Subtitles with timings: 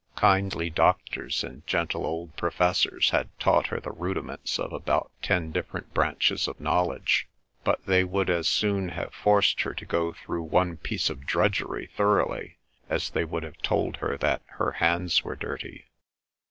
[0.15, 5.93] Kindly doctors and gentle old professors had taught her the rudiments of about ten different
[5.93, 7.27] branches of knowledge,
[7.63, 11.85] but they would as soon have forced her to go through one piece of drudgery
[11.95, 12.57] thoroughly
[12.89, 15.85] as they would have told her that her hands were dirty.